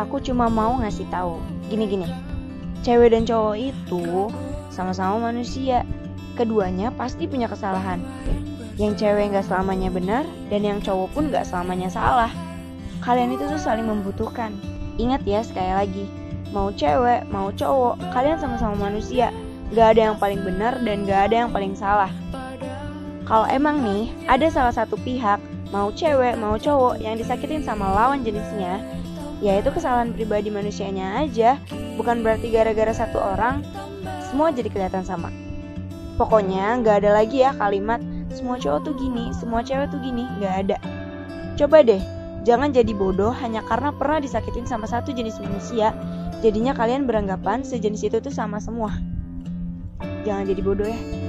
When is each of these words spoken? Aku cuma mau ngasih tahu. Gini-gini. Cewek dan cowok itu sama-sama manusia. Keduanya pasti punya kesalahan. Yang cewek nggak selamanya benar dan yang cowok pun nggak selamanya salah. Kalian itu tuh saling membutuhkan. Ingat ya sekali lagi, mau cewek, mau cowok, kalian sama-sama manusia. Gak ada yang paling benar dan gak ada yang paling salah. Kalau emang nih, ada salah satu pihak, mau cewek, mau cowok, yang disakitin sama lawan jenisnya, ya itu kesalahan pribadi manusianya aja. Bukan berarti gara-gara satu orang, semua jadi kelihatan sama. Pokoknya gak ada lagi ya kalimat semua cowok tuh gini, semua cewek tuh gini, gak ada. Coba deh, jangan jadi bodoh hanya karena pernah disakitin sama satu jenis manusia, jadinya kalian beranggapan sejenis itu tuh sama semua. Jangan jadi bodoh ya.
Aku 0.00 0.18
cuma 0.20 0.50
mau 0.50 0.78
ngasih 0.80 1.06
tahu. 1.12 1.38
Gini-gini. 1.68 2.08
Cewek 2.82 3.12
dan 3.12 3.28
cowok 3.28 3.56
itu 3.58 4.32
sama-sama 4.70 5.30
manusia. 5.32 5.82
Keduanya 6.38 6.94
pasti 6.94 7.26
punya 7.26 7.50
kesalahan. 7.50 7.98
Yang 8.78 9.02
cewek 9.02 9.34
nggak 9.34 9.46
selamanya 9.46 9.90
benar 9.90 10.22
dan 10.48 10.62
yang 10.62 10.78
cowok 10.78 11.10
pun 11.10 11.24
nggak 11.34 11.42
selamanya 11.42 11.90
salah. 11.90 12.30
Kalian 13.02 13.34
itu 13.34 13.46
tuh 13.46 13.58
saling 13.58 13.86
membutuhkan. 13.86 14.54
Ingat 14.98 15.22
ya 15.22 15.42
sekali 15.46 15.70
lagi, 15.70 16.04
mau 16.50 16.74
cewek, 16.74 17.26
mau 17.30 17.54
cowok, 17.54 17.98
kalian 18.10 18.38
sama-sama 18.38 18.90
manusia. 18.90 19.30
Gak 19.70 19.94
ada 19.94 20.10
yang 20.10 20.16
paling 20.16 20.40
benar 20.42 20.80
dan 20.82 21.06
gak 21.06 21.30
ada 21.30 21.46
yang 21.46 21.50
paling 21.52 21.76
salah. 21.76 22.10
Kalau 23.28 23.44
emang 23.46 23.84
nih, 23.84 24.08
ada 24.24 24.48
salah 24.48 24.72
satu 24.72 24.96
pihak, 24.96 25.36
mau 25.68 25.92
cewek, 25.92 26.34
mau 26.40 26.56
cowok, 26.56 27.00
yang 27.00 27.20
disakitin 27.20 27.60
sama 27.60 27.92
lawan 27.92 28.24
jenisnya, 28.24 28.80
ya 29.44 29.60
itu 29.60 29.68
kesalahan 29.68 30.16
pribadi 30.16 30.48
manusianya 30.48 31.20
aja. 31.20 31.60
Bukan 32.00 32.24
berarti 32.24 32.48
gara-gara 32.48 32.90
satu 32.94 33.20
orang, 33.20 33.60
semua 34.28 34.48
jadi 34.54 34.72
kelihatan 34.72 35.04
sama. 35.04 35.28
Pokoknya 36.16 36.80
gak 36.82 37.04
ada 37.04 37.14
lagi 37.14 37.46
ya 37.46 37.54
kalimat 37.54 38.02
semua 38.34 38.58
cowok 38.58 38.80
tuh 38.84 38.94
gini, 38.98 39.30
semua 39.36 39.60
cewek 39.62 39.92
tuh 39.92 40.00
gini, 40.02 40.24
gak 40.42 40.54
ada. 40.66 40.76
Coba 41.58 41.82
deh, 41.82 42.00
jangan 42.42 42.72
jadi 42.72 42.90
bodoh 42.94 43.34
hanya 43.34 43.62
karena 43.66 43.90
pernah 43.94 44.18
disakitin 44.22 44.66
sama 44.66 44.86
satu 44.88 45.12
jenis 45.14 45.38
manusia, 45.42 45.94
jadinya 46.40 46.72
kalian 46.72 47.04
beranggapan 47.06 47.62
sejenis 47.66 48.08
itu 48.08 48.18
tuh 48.22 48.32
sama 48.32 48.58
semua. 48.62 48.94
Jangan 50.26 50.44
jadi 50.48 50.60
bodoh 50.62 50.86
ya. 50.86 51.27